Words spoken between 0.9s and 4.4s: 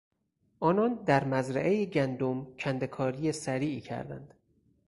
در مزرعهی گندم کنده کاری سریعی کردند.